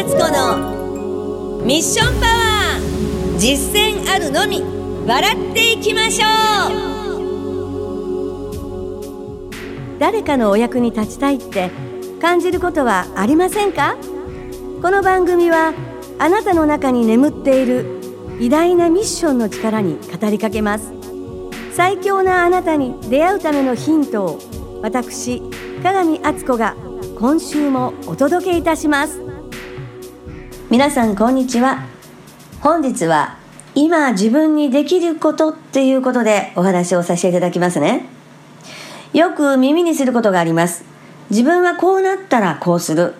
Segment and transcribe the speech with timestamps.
[0.00, 4.62] 敦子のミッションパワー実践あるのみ
[5.06, 6.26] 笑っていきましょ
[9.44, 9.50] う。
[9.98, 11.70] 誰かのお役に立ちたいって
[12.18, 13.98] 感じることはありませんか？
[14.80, 15.74] この番組は
[16.18, 18.00] あなたの中に眠っている
[18.40, 20.94] 偉大なミッションの力に語りかけます。
[21.74, 24.38] 最強なあなたに出会うためのヒントを
[24.80, 25.42] 私
[25.82, 26.74] 鏡敦子が
[27.18, 29.28] 今週もお届けいたします。
[30.70, 31.84] 皆さんこんにちは。
[32.60, 33.36] 本日は
[33.74, 38.04] 今自分にできることっていうことでお話をさせていただきますね。
[39.12, 40.84] よく耳にすることがあります。
[41.28, 43.14] 自分はこうなったらこうする。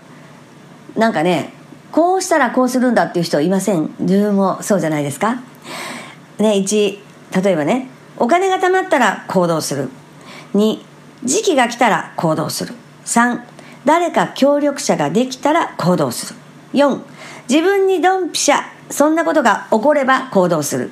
[0.95, 1.53] なんかね
[1.91, 3.93] こうしたらこうするんだっていう人いません。
[3.99, 5.43] 自分もそうじゃないですか。
[6.39, 6.99] ね1
[7.43, 9.89] 例えばねお金が貯まったら行動する。
[10.55, 10.79] 2
[11.25, 12.75] 時期が来たら行動する。
[13.07, 13.41] 3
[13.85, 16.40] 誰か協力者ができたら行動する。
[16.73, 17.01] 4、
[17.49, 20.91] 自分にドンピシャ、そんなことが起これば行動する。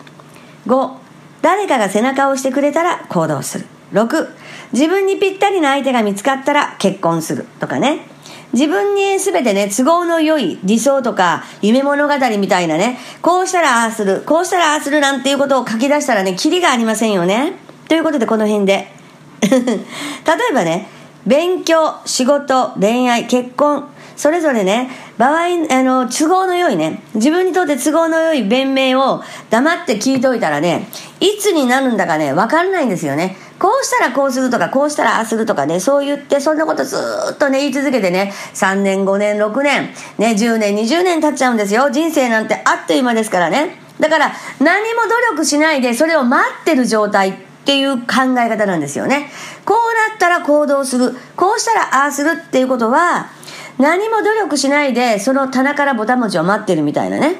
[0.66, 0.96] 5、
[1.42, 3.66] 誰かが背中を押してくれたら行動する。
[3.92, 4.28] 6、
[4.72, 7.46] 自分にぴったりな相手が見つかったら結婚する。
[7.60, 8.06] とかね。
[8.52, 17.52] 自分に全てね、都合の良い理想とか夢物語みたいなね、こうしたらああする、こうしたらああするなんていうことを書き出したらね、キリがありませんよね。
[17.88, 18.92] ということでこの辺で。
[19.40, 20.88] 例えばね、
[21.26, 23.86] 勉強、仕事、恋愛、結婚、
[24.18, 30.88] それぞれね、場合、あの、都合の良いね、自分にとって都合の良い弁明を黙って聞いておいたらね、
[31.20, 33.36] いつになるんだかね、わかんないんですよね。
[33.60, 36.96] こうしたらこうするとか、こうしたらああするとかね、そう言って、そんなことず
[37.32, 41.88] っとね、言い続けてね、3年、5年、6年、ね、10年、20年経っちゃうんですよ。
[41.88, 43.76] 人生なんてあっという間ですからね。
[44.00, 49.30] だから、何も努力しないで、それを待ってる状態っていう考え方なんですよね。
[49.64, 51.16] こうなったら行動する。
[51.36, 53.37] こうしたらああするっていうことは、
[53.78, 57.36] 何も努力しないで、その棚からぼたもちを待ってるみたいなね。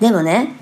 [0.00, 0.56] でもね、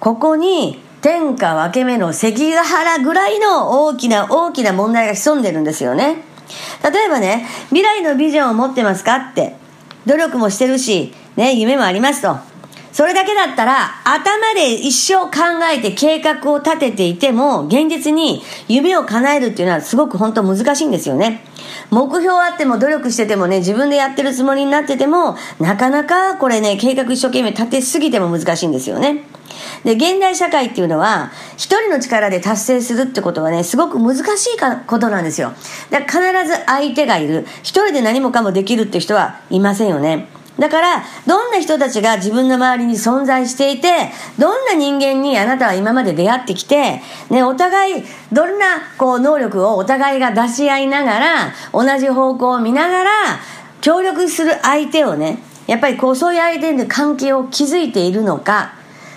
[0.00, 6.24] ここに天下分け目の関ヶ原ぐらいの大きな大きな問題が潜んでるんですよね。
[6.82, 9.56] 例えばね、未来のビジョンを持ってますかって、
[10.06, 12.51] 努力もしてるし、ね、夢もありますと。
[12.92, 15.30] それだけだったら、頭で一生考
[15.72, 21.42] えて計画を立てていても、現実に夢を叶えるっていうのはすごく本当難しいんですよね。
[21.90, 29.24] 目標あっても努力しててもね、自分でやってるつもりになってても、なかなかこれね、計画一生懸命立てすぎても難しいんですよね。
[29.84, 35.52] で、現代社会っていうのは、一人の力で達成するってことはね、すごく難しいことなんですよ。
[35.90, 37.46] だから必ず相手がいる。
[37.62, 40.28] 一人で何もかもできるって人はいませんよね。
[40.58, 48.66] だから、どんな人たちが自分の周りに存在していて、どんな人間にあなたは今まで出会ってきて、ね、お互い、どんな、
[48.98, 53.10] こう、能力をお互いが出し合いながら、同じ方向を見ながら、
[53.80, 58.74] 協力する相手をね、やっぱりこう、そういう相手の関係を築いているのか、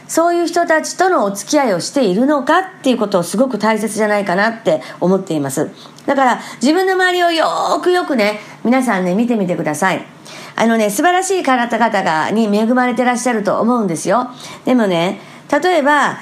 [0.07, 5.69] そういう人たちとのお付き合いをしているのかっていうことをすごく大切じゃないかなって思っています。
[6.05, 10.14] だから自分の周りをよーくよくね、皆さんね、見てみてください。
[10.55, 14.29] あのね、素晴らしい方々がに恵まれてらっしゃると思うんですよ。
[14.63, 15.19] でもね、
[15.51, 16.17] 例えば、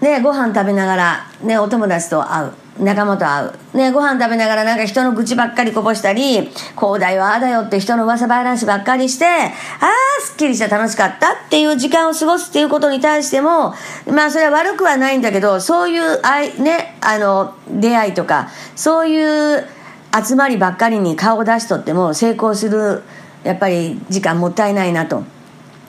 [0.00, 2.52] ね、ご飯食べながら、ね、お友達と会う。
[2.78, 3.76] 仲間と会う。
[3.76, 13.74] ね、ご飯食べながらなんか人の愚痴ばっかりこぼしたり、こうだよ、ああだよって人の噂話ばっかりして、ああ、すっきりした楽しかったっていう時間を過ごすっていうことに対しても、
[14.12, 19.64] まあそれは悪くはないんだけど、そういうあい、ね、あの、出会いとか、そういう
[20.12, 23.04] 集まりばっかりに顔を出しとっても成功する
[23.44, 25.16] やっぱり時間もったいないなと。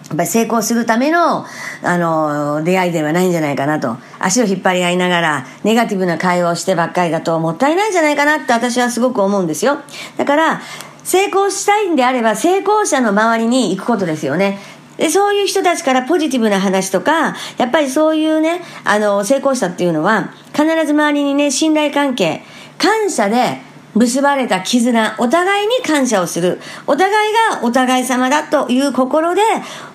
[0.07, 1.45] やっぱり成功するための、
[1.81, 3.97] あの、出会いではないんじゃないかなと。
[4.19, 9.79] 足を引っ張り合いながら、ネガティブな会話をしてばっかりだと、もったいないんじゃないかなって私はすごく思うんですよ。
[10.17, 10.61] だから、
[11.03, 14.59] 成功したいんであれば、成功者の周りに行くことですよね。
[14.97, 22.43] で、そういう人たちからポジティブな話とか、やっぱりそういうね、あの、成功者っていうのは、必ず周りにね、信頼関係、
[22.77, 23.59] 感謝で、
[23.95, 26.59] 結ばれた絆、お互いに感謝をする。
[26.85, 29.41] お互いがお互い様だという心で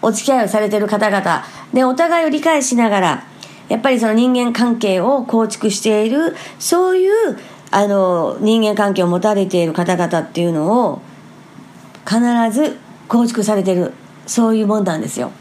[0.00, 1.44] お付き合いをされている方々。
[1.74, 3.24] で、お互いを理解しながら、
[3.68, 7.38] やっぱりその人間関係を構築している、そういう、
[7.70, 11.02] あの、人間関係を持たれている方々っていうのを、
[12.08, 12.20] 必
[12.50, 13.92] ず構築されている。
[14.26, 15.32] そういうもんなんですよ。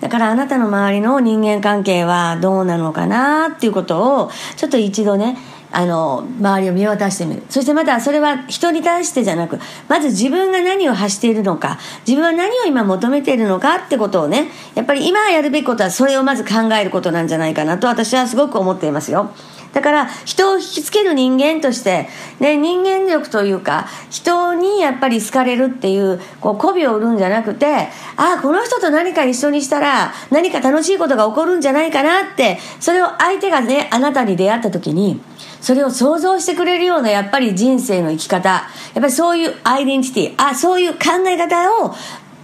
[0.00, 5.36] だからあなたの周りの人間関係はどうなのかなっていうことを、ちょっと一度ね、
[5.72, 7.42] あの周りを見渡してみる。
[7.48, 9.58] そしてまたそれは人に対してじゃなく
[9.88, 19.30] まず自分が何を発しているのか自分は何を今求めているのかってことをねやっぱり今やるべきことはそれをまず考えることなんじゃないかなと私はすごく思っていますよ。
[19.72, 22.08] だから人を引きつける人間として、
[22.40, 35.20] ね、人間力というか人にやっぱり好かれるっていうこう媚びを売るんじゃなくてああこの人と何か一緒にしたら何か楽しいことが起こるんじゃないかなってそれを相手がねあなたに出会った時に
[35.60, 41.94] それを想像してくれるようなやっぱり人生の生き方やっぱりそういうアイデンティティあそういう考え方を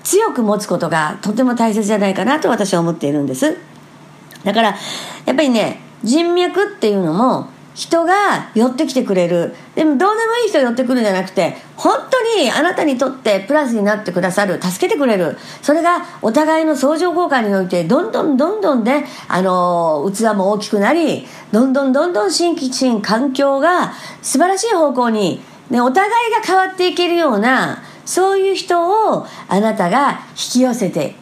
[0.04, 3.56] 強く持つことがとても大切じゃないかなと私は思っているんです。
[4.44, 4.76] だから
[5.24, 9.54] やっぱりね人脈っていうのも人が寄ってきてくれる。
[9.74, 15.36] でもどうでもいい人寄ってくるんじゃなくて本当にあなたにとってプラスになってくださる助けてくれる。
[15.60, 31.16] それがお互いの相乗効果においてどんどんどんどんねあの器も大きくなりどんどんどんどん新規新環境が素晴らしい方向に、ね、お互いが変わっていけるようなそういう人をあなたが引き寄せて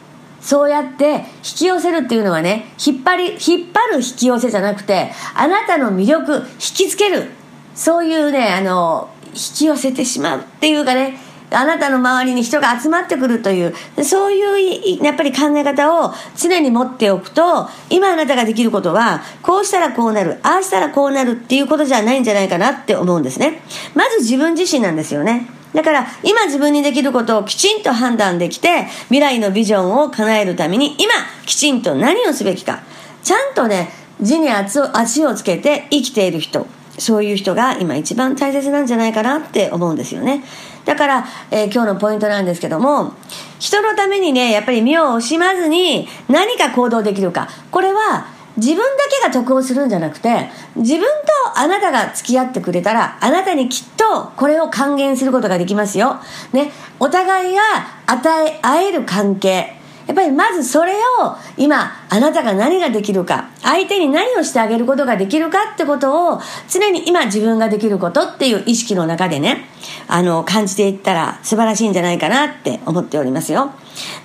[0.45, 7.31] そうやって引き寄せるっていうのはね引っ張り引っ張る引き寄せじゃなくてあなたの魅力引きつける。
[7.75, 11.19] そういうねあの引き寄せてしまうっていうかね
[11.51, 13.75] あなたの周りに人が集まってくるという
[14.05, 23.63] そういうやっぱり考え方を常に持っておくと今あなたができることはこうしたらこうなるああしたらこうなるっていうことじゃないんじゃないかなって思うんですね。
[23.95, 25.49] まず自分自身なんですよね。
[25.75, 31.13] だから今自分にできることをきちんと判断できて未来のビジョンを叶えるために今
[31.45, 32.83] きちんと何をすべきか。
[33.23, 33.89] ちゃんとね
[34.21, 36.67] 地に足を足をつけて生きている人。
[36.97, 40.45] そういう人が今一番大切なんじゃないかなって思うんですよね。
[40.85, 43.15] だから、えー、今日のポイントなんですけども
[43.59, 47.49] 人のためにねやっぱり身を惜しまずに何か行動できるか。
[47.73, 56.21] これは自分だけが得をするんじゃなくて自分とあなたが付き合ってくれたらあなたにきっとこれを還元することができますよ。
[56.53, 57.61] ね、お互いが
[58.07, 59.75] 与え合える関係。
[60.07, 69.65] やっぱりまずそれを今あなたが何ができるか相手に何をしてあげることができるかってことを常に今自分ができることっていう意識の中でね
[70.07, 73.73] あの感じていったら素晴らしいんじゃないかなって思っておりますよ。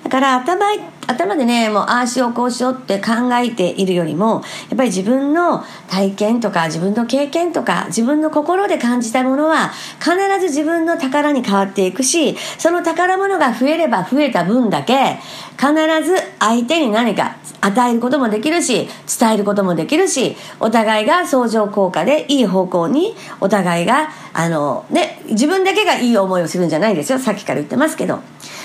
[0.04, 0.66] だから頭
[1.06, 15.18] 頭でねもうああしようこうしようって考えているよりもやっぱり自分の体験とか自分の経験とか自分の心で感じたものは必ず自分の宝に変わっていくしその宝物が増えれば増えた分だけ
[15.58, 15.72] 必
[16.04, 18.88] ず相手に何か与えることもできるし
[19.18, 27.18] 伝えることもできるしお互いが相乗効果でいい方向にお互いがあのね自分だけがいい思いをするんじゃないですよ。
[27.18, 28.20] さっきから言ってますけど。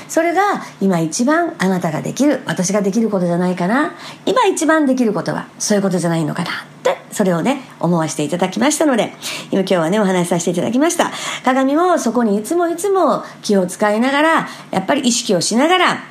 [0.07, 0.41] それが
[0.81, 3.93] 今一番あなたができる私ができることじゃないかな
[4.25, 6.53] 今一番できることはそういうことじゃないのかなっ
[6.83, 9.13] てそれをね思わせていただきましたので
[9.51, 11.11] 今今日はねお話しさせていただきました。
[11.43, 16.03] 鏡もそこにいつもいつも気を使いながらやっぱり意識をしながら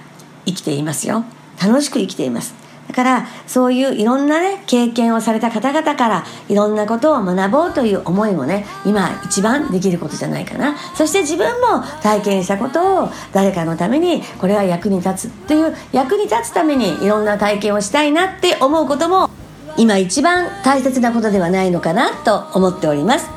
[0.46, 1.24] 生きていますよ。
[1.62, 2.63] 楽しく生きています。
[2.88, 10.76] だからそういういろんなね経験をされた方々からいろんなことを学ぼうという思いもね今一番できることじゃないかな。
[10.94, 19.28] そして自分も体験したことを誰かのためにこれは役に立つっていう役に立つためにいろんな体験をしたいなって思うことも
[19.76, 23.28] 今一番大切なことではないのかなと思っております。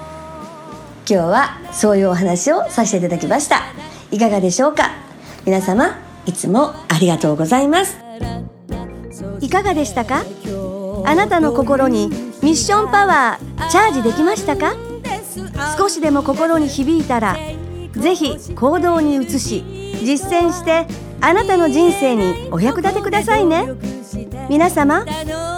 [1.10, 3.62] 今日はそういうお話をさせていただきました。
[4.12, 4.92] いかがでしょうか？
[5.46, 8.07] 皆様いつもありがとうございます。
[9.42, 10.24] いかがでしたか？
[11.06, 12.08] あなたの心に
[12.42, 14.76] ミッションパワーチャージできましたか？
[15.78, 17.38] 少しでも心に響いたら
[17.92, 19.64] ぜひ行動に移し
[20.04, 20.88] 実践して
[21.22, 23.70] あなたの人生にお役立てくださいね。
[24.50, 25.06] 皆様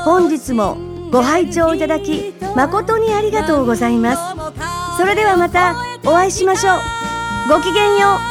[0.05, 0.77] 本日も
[1.11, 4.97] ご拝聴いただき誠にありがとうございます。
[4.97, 5.75] それではまた
[6.05, 6.77] お会いしましょう。
[7.49, 8.28] ごきげんよう。